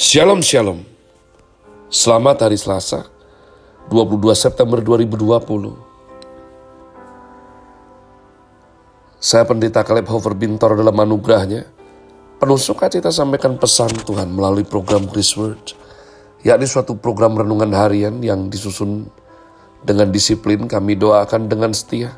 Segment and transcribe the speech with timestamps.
[0.00, 0.80] Shalom Shalom.
[1.92, 3.04] Selamat hari Selasa
[3.92, 5.20] 22 September 2020
[9.20, 11.68] Saya pendeta Caleb Hofer Bintor dalam anugerahnya.
[12.40, 15.76] Penuh sukacita sampaikan pesan Tuhan melalui program Chris Word
[16.48, 19.04] yakni suatu program renungan harian yang disusun
[19.84, 20.64] dengan disiplin.
[20.64, 22.16] Kami doakan dengan setia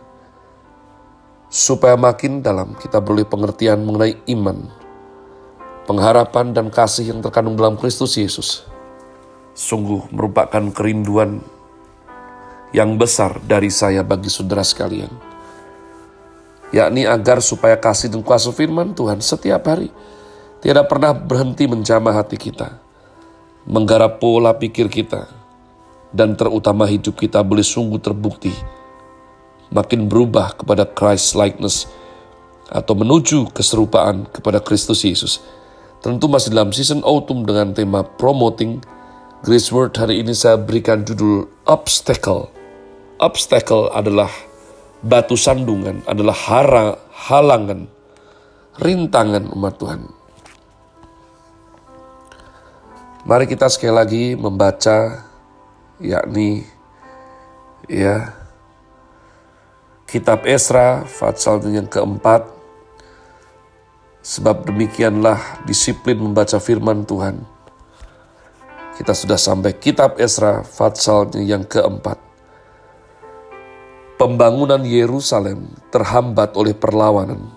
[1.50, 4.81] supaya makin dalam kita beroleh pengertian mengenai iman
[5.92, 8.64] pengharapan dan kasih yang terkandung dalam Kristus Yesus
[9.52, 11.44] sungguh merupakan kerinduan
[12.72, 15.12] yang besar dari saya bagi saudara sekalian.
[16.72, 19.92] Yakni agar supaya kasih dan kuasa firman Tuhan setiap hari
[20.64, 22.80] tidak pernah berhenti menjamah hati kita,
[23.68, 25.28] menggarap pola pikir kita,
[26.08, 28.56] dan terutama hidup kita boleh sungguh terbukti
[29.68, 31.84] makin berubah kepada Christ likeness
[32.72, 35.44] atau menuju keserupaan kepada Kristus Yesus
[36.02, 38.82] Tentu masih dalam season autumn dengan tema promoting
[39.46, 42.50] Grace Word hari ini saya berikan judul obstacle.
[43.22, 44.26] Obstacle adalah
[45.06, 47.86] batu sandungan, adalah hara, halangan,
[48.82, 50.10] rintangan umat Tuhan.
[53.22, 55.22] Mari kita sekali lagi membaca
[56.02, 56.66] yakni
[57.86, 58.34] ya
[60.10, 62.61] kitab Esra pasal yang keempat
[64.22, 67.42] Sebab demikianlah disiplin membaca firman Tuhan.
[68.94, 72.22] Kita sudah sampai kitab Esra Fatsalnya yang keempat.
[74.14, 77.50] Pembangunan Yerusalem terhambat oleh perlawanan.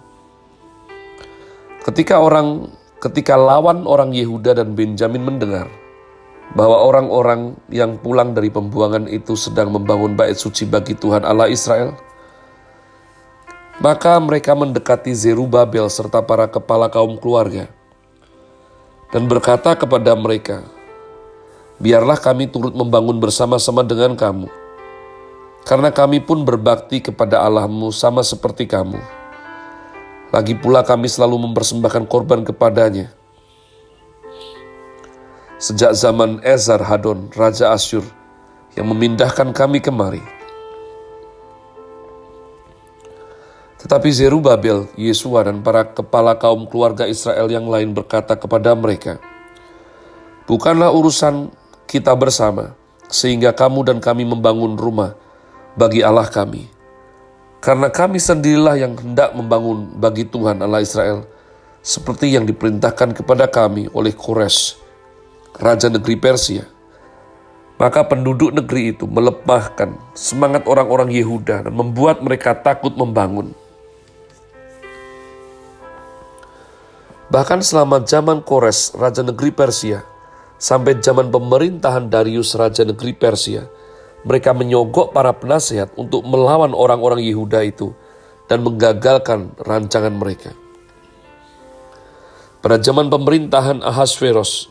[1.85, 2.65] Ketika orang
[2.97, 5.69] ketika lawan orang Yehuda dan Benjamin mendengar
[6.57, 11.93] bahwa orang-orang yang pulang dari pembuangan itu sedang membangun bait suci bagi Tuhan Allah Israel,
[13.79, 17.67] maka mereka mendekati Zerubabel serta para kepala kaum keluarga
[19.15, 20.63] dan berkata kepada mereka,
[21.75, 24.47] Biarlah kami turut membangun bersama-sama dengan kamu,
[25.67, 28.95] karena kami pun berbakti kepada Allahmu sama seperti kamu.
[30.31, 33.11] Lagi pula kami selalu mempersembahkan korban kepadanya.
[35.59, 38.03] Sejak zaman Ezar Hadon, Raja Asyur,
[38.75, 40.23] yang memindahkan kami kemari,
[43.85, 49.21] Tetapi Zerubabel, Yesua, dan para kepala kaum keluarga Israel yang lain berkata kepada mereka,
[50.49, 51.53] Bukanlah urusan
[51.85, 52.73] kita bersama,
[53.13, 55.13] sehingga kamu dan kami membangun rumah
[55.77, 56.65] bagi Allah kami.
[57.61, 61.29] Karena kami sendirilah yang hendak membangun bagi Tuhan Allah Israel,
[61.85, 64.81] seperti yang diperintahkan kepada kami oleh Kores,
[65.61, 66.65] Raja negeri Persia.
[67.77, 73.53] Maka penduduk negeri itu melepahkan semangat orang-orang Yehuda dan membuat mereka takut membangun.
[77.25, 80.05] Bahkan selama zaman Kores, Raja Negeri Persia,
[80.61, 83.65] sampai zaman pemerintahan Darius, Raja Negeri Persia,
[84.25, 87.93] mereka menyogok para penasehat untuk melawan orang-orang Yehuda itu
[88.45, 90.53] dan menggagalkan rancangan mereka.
[92.61, 94.69] Pada zaman pemerintahan Ahasveros,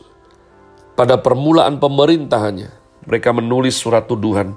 [0.95, 2.71] pada permulaan pemerintahannya,
[3.07, 4.55] mereka menulis surat tuduhan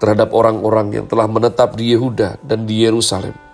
[0.00, 3.49] terhadap orang-orang yang telah menetap di Yehuda dan di Yerusalem.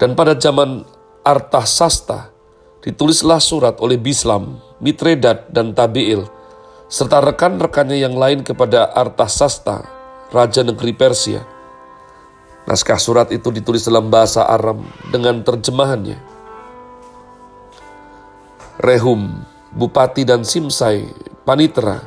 [0.00, 0.80] Dan pada zaman
[1.20, 2.32] Artasasta
[2.80, 6.24] ditulislah surat oleh Bislam, Mitredat, dan Tabiil,
[6.88, 9.84] serta rekan-rekannya yang lain kepada Artasasta,
[10.32, 11.44] Raja Negeri Persia.
[12.64, 14.80] Naskah surat itu ditulis dalam bahasa Aram
[15.12, 16.16] dengan terjemahannya.
[18.80, 19.44] Rehum,
[19.76, 21.04] Bupati dan Simsai,
[21.44, 22.00] Panitra,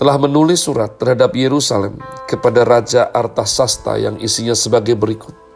[0.00, 5.49] telah menulis surat terhadap Yerusalem kepada Raja Artasasta yang isinya sebagai berikut.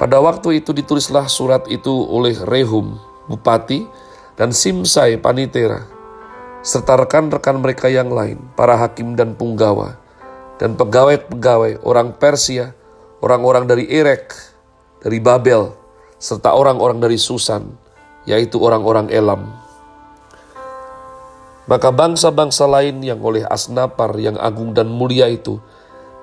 [0.00, 2.96] Pada waktu itu ditulislah surat itu oleh Rehum,
[3.28, 3.84] bupati,
[4.32, 5.84] dan Simsai, panitera,
[6.64, 10.00] serta rekan-rekan mereka yang lain, para hakim dan punggawa,
[10.56, 12.72] dan pegawai-pegawai orang Persia,
[13.20, 14.32] orang-orang dari Erek,
[15.04, 15.76] dari Babel,
[16.16, 17.68] serta orang-orang dari Susan,
[18.24, 19.52] yaitu orang-orang Elam.
[21.68, 25.60] Maka bangsa-bangsa lain yang oleh Asnapar yang agung dan mulia itu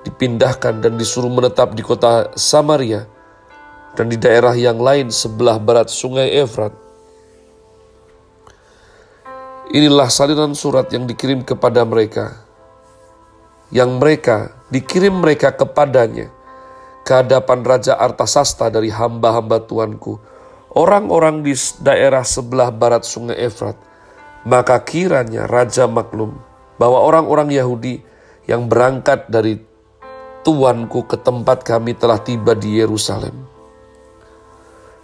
[0.02, 3.06] dipindahkan dan disuruh menetap di kota Samaria,
[3.98, 6.70] dan di daerah yang lain sebelah barat sungai Efrat.
[9.74, 12.46] Inilah salinan surat yang dikirim kepada mereka,
[13.74, 16.30] yang mereka dikirim mereka kepadanya
[17.02, 20.22] ke hadapan Raja Artasasta dari hamba-hamba Tuanku,
[20.78, 23.74] orang-orang di daerah sebelah barat sungai Efrat.
[24.46, 26.38] Maka kiranya Raja maklum
[26.78, 27.98] bahwa orang-orang Yahudi
[28.46, 29.58] yang berangkat dari
[30.46, 33.57] Tuanku ke tempat kami telah tiba di Yerusalem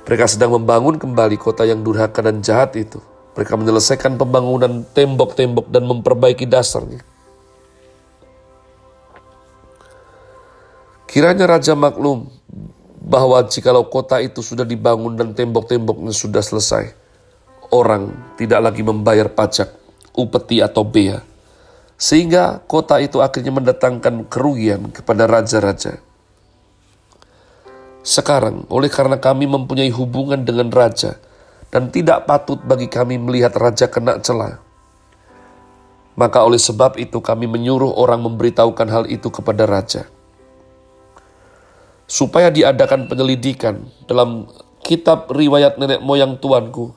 [0.04, 3.00] Mereka sedang membangun kembali kota yang durhaka dan jahat itu.
[3.34, 7.00] Mereka menyelesaikan pembangunan tembok-tembok dan memperbaiki dasarnya.
[11.08, 12.26] Kiranya raja maklum
[13.04, 16.90] bahwa jikalau kota itu sudah dibangun dan tembok-temboknya sudah selesai,
[17.70, 19.70] orang tidak lagi membayar pajak,
[20.16, 21.22] upeti atau bea,
[21.94, 26.02] sehingga kota itu akhirnya mendatangkan kerugian kepada raja-raja.
[28.04, 31.16] Sekarang, oleh karena kami mempunyai hubungan dengan raja,
[31.72, 34.60] dan tidak patut bagi kami melihat raja kena celah,
[36.14, 40.06] maka oleh sebab itu kami menyuruh orang memberitahukan hal itu kepada raja
[42.04, 44.48] supaya diadakan penyelidikan dalam
[44.84, 46.92] kitab riwayat nenek moyang tuanku.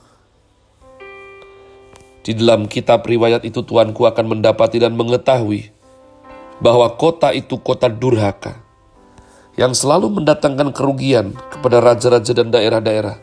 [2.28, 5.72] Di dalam kitab riwayat itu tuanku akan mendapati dan mengetahui
[6.60, 8.67] bahwa kota itu kota durhaka
[9.58, 13.18] yang selalu mendatangkan kerugian kepada raja-raja dan daerah-daerah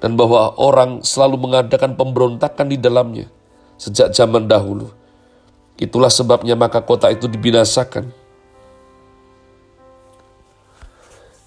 [0.00, 3.30] dan bahwa orang selalu mengadakan pemberontakan di dalamnya
[3.78, 4.90] sejak zaman dahulu.
[5.78, 8.22] Itulah sebabnya maka kota itu dibinasakan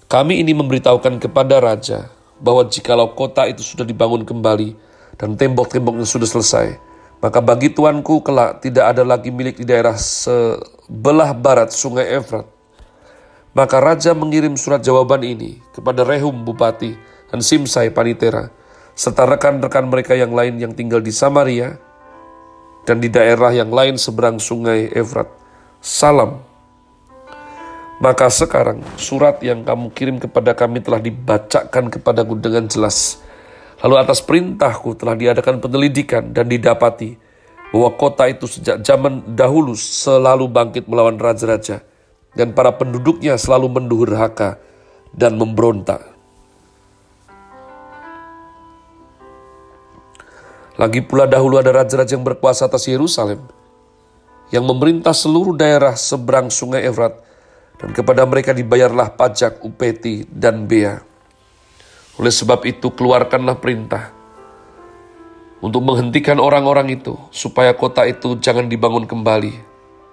[0.06, 2.06] Kami ini memberitahukan kepada raja
[2.38, 4.78] bahwa jikalau kota itu sudah dibangun kembali
[5.18, 6.78] dan tembok-temboknya sudah selesai,
[7.18, 12.55] maka bagi tuanku kelak tidak ada lagi milik di daerah sebelah barat sungai Efrat.
[13.56, 16.92] Maka raja mengirim surat jawaban ini kepada Rehum Bupati
[17.32, 18.52] dan Simsai Panitera,
[18.92, 21.80] serta rekan-rekan mereka yang lain yang tinggal di Samaria
[22.84, 25.32] dan di daerah yang lain seberang sungai Efrat.
[25.80, 26.44] Salam
[27.96, 33.24] maka sekarang surat yang kamu kirim kepada kami telah dibacakan kepadaku dengan jelas.
[33.80, 37.16] Lalu atas perintahku telah diadakan penyelidikan dan didapati
[37.72, 41.80] bahwa kota itu sejak zaman dahulu selalu bangkit melawan raja-raja
[42.36, 43.72] dan para penduduknya selalu
[44.12, 44.60] haka
[45.16, 46.04] dan memberontak.
[50.76, 53.40] Lagi pula dahulu ada raja-raja yang berkuasa atas Yerusalem
[54.52, 57.16] yang memerintah seluruh daerah seberang sungai Efrat
[57.80, 61.00] dan kepada mereka dibayarlah pajak, upeti, dan bea.
[62.20, 64.12] Oleh sebab itu keluarkanlah perintah
[65.64, 69.56] untuk menghentikan orang-orang itu supaya kota itu jangan dibangun kembali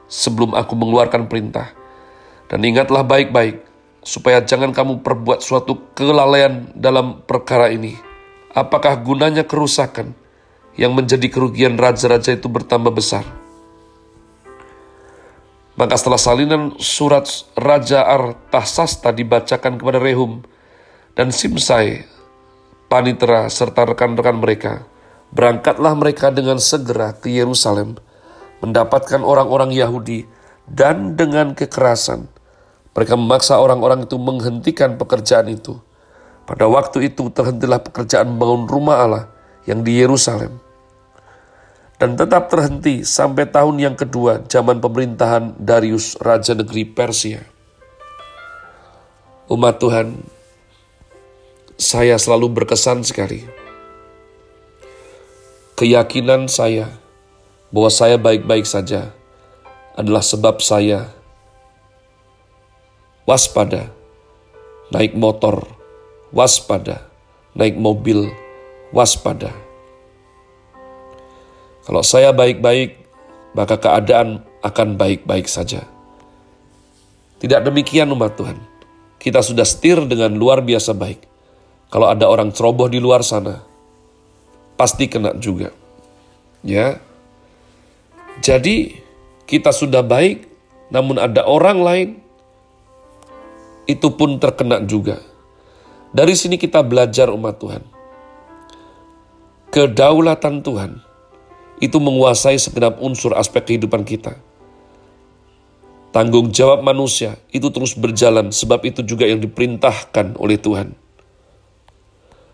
[0.07, 1.82] sebelum aku mengeluarkan perintah.
[2.51, 3.63] Dan ingatlah baik-baik
[4.03, 7.95] supaya jangan kamu perbuat suatu kelalaian dalam perkara ini.
[8.53, 10.13] Apakah gunanya kerusakan
[10.77, 13.25] yang menjadi kerugian raja-raja itu bertambah besar?
[15.73, 17.25] Maka setelah salinan surat
[17.57, 20.45] Raja Artasasta dibacakan kepada Rehum
[21.17, 22.05] dan Simsai,
[22.85, 24.85] Panitera serta rekan-rekan mereka,
[25.33, 27.97] berangkatlah mereka dengan segera ke Yerusalem,
[28.61, 30.29] mendapatkan orang-orang Yahudi
[30.69, 32.27] dan dengan kekerasan.
[32.93, 35.81] Mereka memaksa orang-orang itu menghentikan pekerjaan itu.
[36.43, 39.23] Pada waktu itu terhentilah pekerjaan membangun rumah Allah
[39.63, 40.63] yang di Yerusalem
[42.03, 47.39] dan tetap terhenti sampai tahun yang kedua zaman pemerintahan Darius Raja Negeri Persia.
[49.47, 50.19] Umat Tuhan,
[51.79, 53.47] saya selalu berkesan sekali.
[55.79, 56.91] Keyakinan saya
[57.71, 59.15] bahwa saya baik-baik saja
[59.93, 61.09] adalah sebab saya
[63.29, 63.89] waspada,
[64.89, 65.65] naik motor,
[66.33, 67.07] waspada,
[67.55, 68.29] naik mobil,
[68.91, 69.53] waspada
[71.83, 72.95] kalau saya baik-baik,
[73.51, 75.83] maka keadaan akan baik-baik saja.
[77.43, 78.55] Tidak demikian umat Tuhan.
[79.19, 81.27] Kita sudah setir dengan luar biasa baik.
[81.91, 83.59] Kalau ada orang ceroboh di luar sana,
[84.79, 85.75] pasti kena juga.
[86.63, 87.03] Ya.
[88.39, 89.02] Jadi
[89.49, 90.47] kita sudah baik,
[90.93, 92.09] namun ada orang lain
[93.89, 95.19] itu pun terkena juga.
[96.13, 97.83] Dari sini kita belajar umat Tuhan.
[99.73, 101.01] Kedaulatan Tuhan
[101.81, 104.37] itu menguasai segenap unsur aspek kehidupan kita.
[106.13, 110.93] Tanggung jawab manusia itu terus berjalan sebab itu juga yang diperintahkan oleh Tuhan.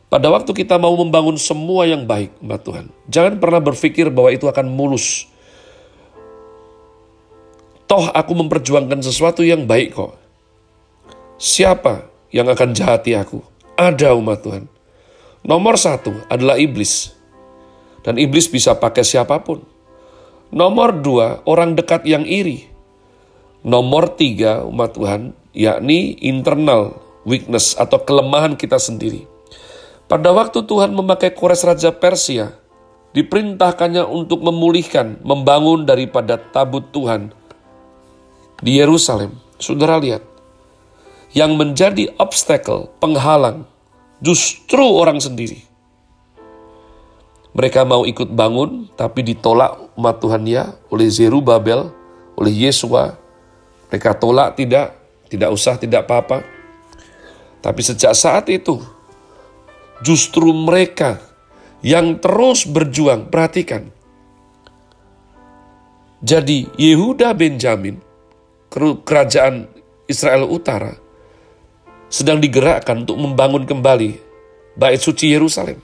[0.10, 4.48] Pada waktu kita mau membangun semua yang baik, umat Tuhan, jangan pernah berpikir bahwa itu
[4.50, 5.30] akan mulus.
[7.90, 10.14] Toh aku memperjuangkan sesuatu yang baik kok.
[11.42, 13.42] Siapa yang akan jahati aku?
[13.74, 14.70] Ada umat Tuhan.
[15.42, 17.10] Nomor satu adalah iblis.
[18.06, 19.66] Dan iblis bisa pakai siapa pun.
[20.54, 22.70] Nomor dua, orang dekat yang iri.
[23.66, 26.94] Nomor tiga, umat Tuhan, yakni internal
[27.26, 29.26] weakness atau kelemahan kita sendiri.
[30.06, 32.54] Pada waktu Tuhan memakai Kores Raja Persia,
[33.18, 37.39] diperintahkannya untuk memulihkan, membangun daripada tabut Tuhan
[38.60, 39.36] di Yerusalem.
[39.60, 40.24] Saudara lihat,
[41.36, 43.68] yang menjadi obstacle, penghalang
[44.24, 45.64] justru orang sendiri.
[47.54, 51.92] Mereka mau ikut bangun, tapi ditolak umat Tuhan ya oleh Zerubabel,
[52.38, 53.18] oleh Yesua.
[53.90, 54.96] Mereka tolak tidak,
[55.28, 56.46] tidak usah, tidak apa-apa.
[57.60, 58.80] Tapi sejak saat itu,
[60.00, 61.20] justru mereka
[61.84, 63.92] yang terus berjuang, perhatikan.
[66.20, 68.00] Jadi Yehuda Benjamin,
[69.04, 69.66] kerajaan
[70.06, 70.98] Israel Utara,
[72.10, 74.18] sedang digerakkan untuk membangun kembali
[74.78, 75.82] bait suci Yerusalem.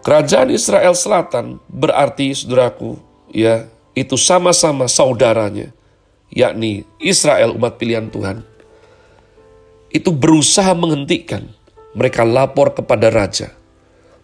[0.00, 2.96] Kerajaan Israel Selatan berarti, saudaraku,
[3.28, 5.76] ya, itu sama-sama saudaranya,
[6.32, 8.40] yakni Israel umat pilihan Tuhan.
[9.92, 11.50] Itu berusaha menghentikan.
[11.92, 13.50] Mereka lapor kepada raja.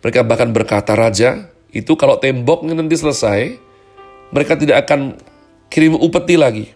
[0.01, 3.59] Mereka bahkan berkata, Raja, itu kalau temboknya nanti selesai,
[4.31, 5.19] mereka tidak akan
[5.73, 6.67] kirim upeti lagi.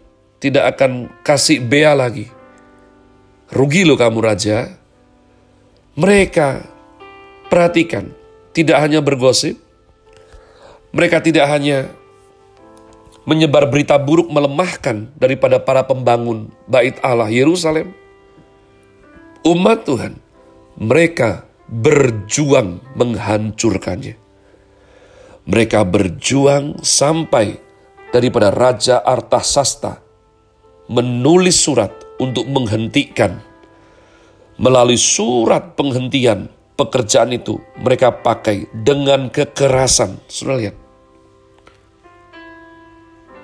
[0.40, 2.28] Tidak akan kasih bea lagi.
[3.52, 4.72] Rugi loh kamu raja.
[5.98, 6.64] Mereka
[7.50, 8.14] perhatikan,
[8.54, 9.58] tidak hanya bergosip,
[10.94, 11.90] mereka tidak hanya
[13.28, 17.92] menyebar berita buruk melemahkan daripada para pembangun bait Allah Yerusalem.
[19.44, 20.18] Umat Tuhan,
[20.78, 24.18] mereka berjuang menghancurkannya.
[25.46, 27.58] Mereka berjuang sampai
[28.10, 30.02] daripada Raja Artasasta
[30.90, 33.38] menulis surat untuk menghentikan.
[34.60, 40.20] Melalui surat penghentian pekerjaan itu mereka pakai dengan kekerasan.
[40.28, 40.76] Sudah lihat.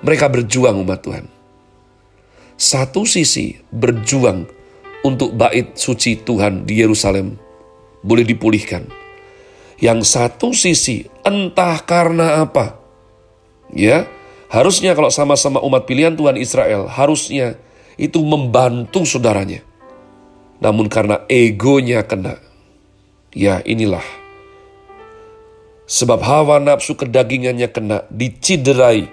[0.05, 1.25] Mereka berjuang umat Tuhan.
[2.53, 4.45] Satu sisi berjuang
[5.01, 7.33] untuk bait suci Tuhan di Yerusalem
[8.05, 8.85] boleh dipulihkan.
[9.77, 12.77] Yang satu sisi entah karena apa.
[13.73, 14.05] Ya,
[14.47, 17.59] harusnya kalau sama-sama umat pilihan Tuhan Israel, harusnya
[17.99, 19.65] itu membantu saudaranya.
[20.57, 22.41] Namun karena egonya kena,
[23.37, 24.03] Ya inilah.
[25.85, 29.07] Sebab hawa nafsu kedagingannya kena, diciderai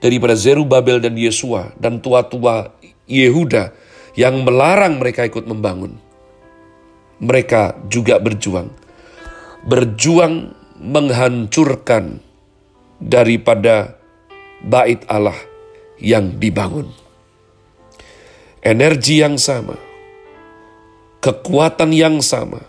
[0.00, 2.72] daripada Zerubabel dan Yesua dan tua-tua
[3.04, 3.76] Yehuda
[4.16, 6.00] yang melarang mereka ikut membangun.
[7.18, 8.72] Mereka juga berjuang.
[9.66, 12.22] Berjuang menghancurkan
[13.02, 13.97] daripada
[14.62, 15.36] bait Allah
[15.98, 16.90] yang dibangun.
[18.58, 19.78] Energi yang sama,
[21.22, 22.62] kekuatan yang sama,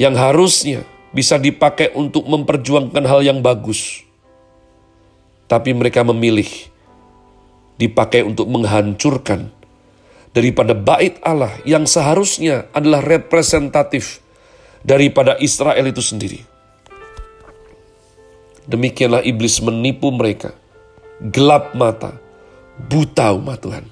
[0.00, 4.04] yang harusnya bisa dipakai untuk memperjuangkan hal yang bagus.
[5.48, 6.48] Tapi mereka memilih
[7.80, 9.48] dipakai untuk menghancurkan
[10.36, 14.20] daripada bait Allah yang seharusnya adalah representatif
[14.84, 16.40] daripada Israel itu sendiri.
[18.68, 20.52] Demikianlah iblis menipu mereka,
[21.22, 22.14] gelap mata,
[22.86, 23.86] buta umat Tuhan.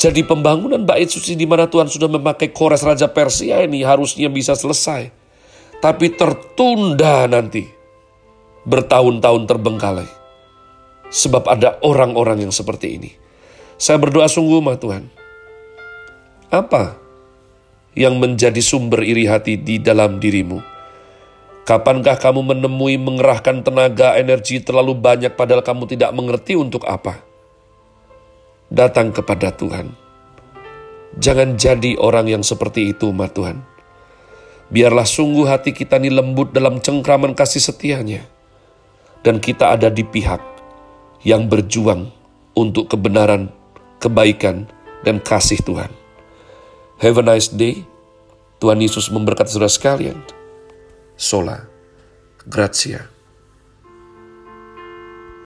[0.00, 4.58] Jadi pembangunan bait suci di mana Tuhan sudah memakai Kores Raja Persia ini harusnya bisa
[4.58, 5.14] selesai.
[5.78, 7.62] Tapi tertunda nanti.
[8.66, 10.10] Bertahun-tahun terbengkalai.
[11.06, 13.10] Sebab ada orang-orang yang seperti ini.
[13.78, 15.06] Saya berdoa sungguh mah Tuhan.
[16.50, 16.98] Apa
[17.94, 20.71] yang menjadi sumber iri hati di dalam dirimu?
[21.62, 27.32] Kapankah kamu menemui mengerahkan tenaga energi terlalu banyak padahal kamu tidak mengerti untuk apa?
[28.72, 29.92] datang kepada Tuhan.
[31.20, 33.60] Jangan jadi orang yang seperti itu, umat Tuhan.
[34.72, 38.24] Biarlah sungguh hati kita ini lembut dalam cengkraman kasih setianya.
[39.20, 40.40] Dan kita ada di pihak
[41.22, 42.08] yang berjuang
[42.56, 43.52] untuk kebenaran,
[44.00, 44.64] kebaikan,
[45.04, 45.92] dan kasih Tuhan.
[47.04, 47.84] Have a nice day.
[48.58, 50.16] Tuhan Yesus memberkati saudara sekalian.
[51.16, 51.68] Sola.
[52.44, 53.11] Grazie.